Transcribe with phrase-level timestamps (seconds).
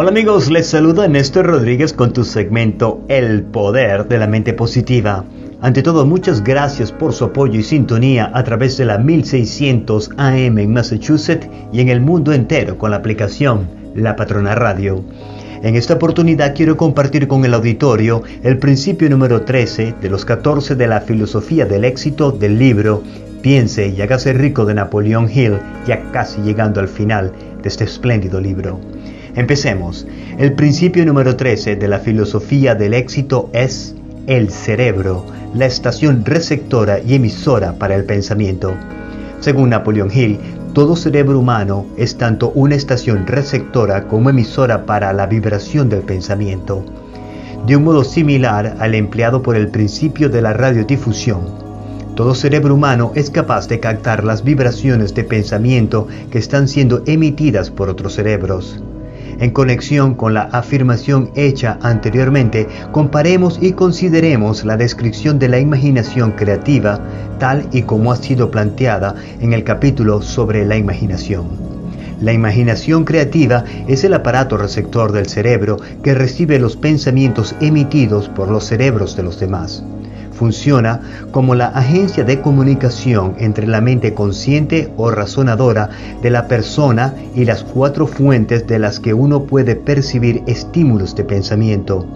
[0.00, 5.26] Hola amigos, les saluda Néstor Rodríguez con tu segmento El Poder de la Mente Positiva.
[5.60, 10.56] Ante todo, muchas gracias por su apoyo y sintonía a través de la 1600 AM
[10.56, 15.04] en Massachusetts y en el mundo entero con la aplicación La Patrona Radio.
[15.62, 20.76] En esta oportunidad quiero compartir con el auditorio el principio número 13 de los 14
[20.76, 23.02] de la filosofía del éxito del libro
[23.42, 27.32] Piense y hágase rico de Napoleón Hill, ya casi llegando al final
[27.62, 28.80] de este espléndido libro.
[29.36, 30.06] Empecemos.
[30.38, 33.94] El principio número 13 de la filosofía del éxito es
[34.26, 38.74] el cerebro, la estación receptora y emisora para el pensamiento.
[39.40, 40.38] Según Napoleón Hill,
[40.74, 46.84] todo cerebro humano es tanto una estación receptora como emisora para la vibración del pensamiento,
[47.66, 51.40] de un modo similar al empleado por el principio de la radiodifusión.
[52.16, 57.70] Todo cerebro humano es capaz de captar las vibraciones de pensamiento que están siendo emitidas
[57.70, 58.80] por otros cerebros.
[59.40, 66.32] En conexión con la afirmación hecha anteriormente, comparemos y consideremos la descripción de la imaginación
[66.32, 67.00] creativa
[67.38, 71.46] tal y como ha sido planteada en el capítulo sobre la imaginación.
[72.20, 78.50] La imaginación creativa es el aparato receptor del cerebro que recibe los pensamientos emitidos por
[78.50, 79.82] los cerebros de los demás
[80.40, 81.02] funciona
[81.32, 85.90] como la agencia de comunicación entre la mente consciente o razonadora
[86.22, 91.24] de la persona y las cuatro fuentes de las que uno puede percibir estímulos de
[91.24, 92.06] pensamiento.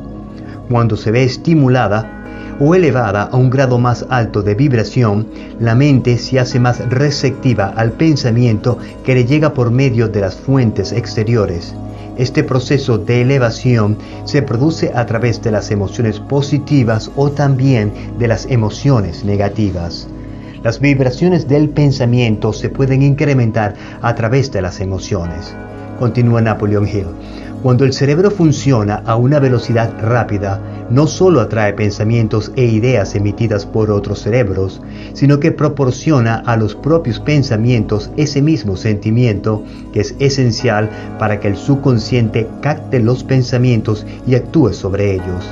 [0.71, 2.23] Cuando se ve estimulada,
[2.61, 5.27] o elevada a un grado más alto de vibración,
[5.61, 10.37] la mente se hace más receptiva al pensamiento que le llega por medio de las
[10.37, 11.75] fuentes exteriores.
[12.17, 18.29] Este proceso de elevación se produce a través de las emociones positivas o también de
[18.29, 20.07] las emociones negativas.
[20.63, 25.55] Las vibraciones del pensamiento se pueden incrementar a través de las emociones.
[25.99, 27.07] Continúa Napoleon Hill.
[27.63, 33.67] Cuando el cerebro funciona a una velocidad rápida, no solo atrae pensamientos e ideas emitidas
[33.67, 34.81] por otros cerebros,
[35.13, 41.49] sino que proporciona a los propios pensamientos ese mismo sentimiento que es esencial para que
[41.49, 45.45] el subconsciente capte los pensamientos y actúe sobre ellos.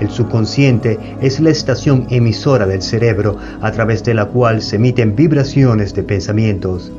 [0.00, 5.14] El subconsciente es la estación emisora del cerebro a través de la cual se emiten
[5.14, 6.90] vibraciones de pensamientos.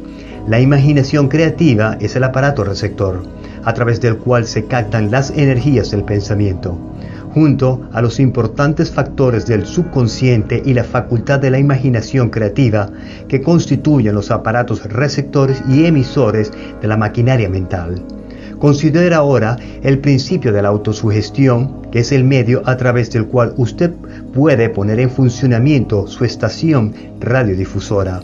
[0.47, 3.23] La imaginación creativa es el aparato receptor
[3.65, 6.77] a través del cual se captan las energías del pensamiento,
[7.35, 12.89] junto a los importantes factores del subconsciente y la facultad de la imaginación creativa
[13.27, 18.01] que constituyen los aparatos receptores y emisores de la maquinaria mental.
[18.57, 23.53] Considera ahora el principio de la autosugestión, que es el medio a través del cual
[23.57, 23.91] usted
[24.33, 28.21] puede poner en funcionamiento su estación radiodifusora.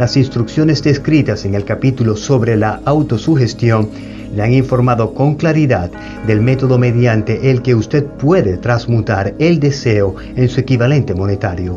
[0.00, 3.90] Las instrucciones descritas en el capítulo sobre la autosugestión
[4.34, 5.90] le han informado con claridad
[6.26, 11.76] del método mediante el que usted puede transmutar el deseo en su equivalente monetario.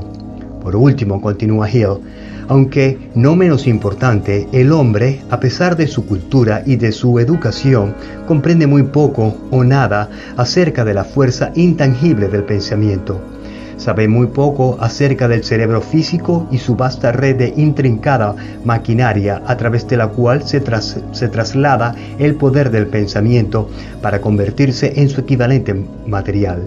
[0.62, 2.00] Por último, continúa Hill,
[2.48, 7.94] aunque no menos importante, el hombre, a pesar de su cultura y de su educación,
[8.26, 13.33] comprende muy poco o nada acerca de la fuerza intangible del pensamiento
[13.78, 19.58] Sabe muy poco acerca del cerebro físico y su vasta red de intrincada maquinaria a
[19.58, 20.62] través de la cual se,
[21.12, 23.70] se traslada el poder del pensamiento
[24.02, 25.76] para convertirse en su equivalente
[26.06, 26.64] material.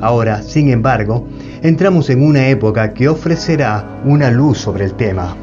[0.00, 1.26] Ahora, sin embargo,
[1.62, 5.36] entramos en una época que ofrecerá una luz sobre el tema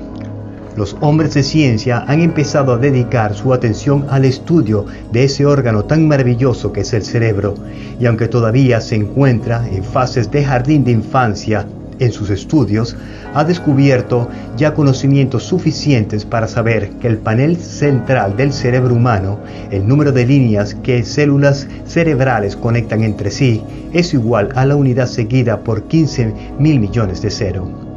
[0.75, 5.85] los hombres de ciencia han empezado a dedicar su atención al estudio de ese órgano
[5.85, 7.55] tan maravilloso que es el cerebro,
[7.99, 11.65] y aunque todavía se encuentra en fases de jardín de infancia
[11.99, 12.95] en sus estudios,
[13.33, 19.87] ha descubierto ya conocimientos suficientes para saber que el panel central del cerebro humano, el
[19.87, 23.63] número de líneas que células cerebrales conectan entre sí,
[23.93, 27.88] es igual a la unidad seguida por 15 mil millones de cero.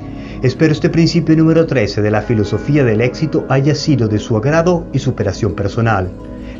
[0.43, 4.85] Espero este principio número 13 de la filosofía del éxito haya sido de su agrado
[4.93, 6.11] y superación personal.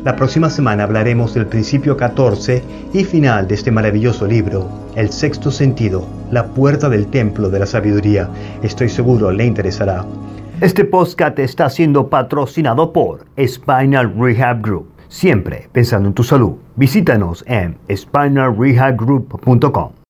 [0.05, 2.63] La próxima semana hablaremos del principio 14
[2.93, 7.65] y final de este maravilloso libro, El sexto sentido, la puerta del templo de la
[7.65, 8.29] sabiduría.
[8.61, 10.05] Estoy seguro le interesará.
[10.61, 14.87] Este podcast está siendo patrocinado por Spinal Rehab Group.
[15.09, 16.53] Siempre pensando en tu salud.
[16.77, 19.93] Visítanos en spinalrehabgroup.com.